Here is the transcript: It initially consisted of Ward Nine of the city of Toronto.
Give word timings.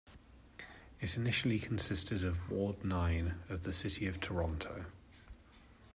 It 0.99 1.15
initially 1.15 1.59
consisted 1.59 2.23
of 2.25 2.49
Ward 2.49 2.83
Nine 2.83 3.35
of 3.49 3.61
the 3.61 3.71
city 3.71 4.07
of 4.07 4.19
Toronto. 4.19 4.85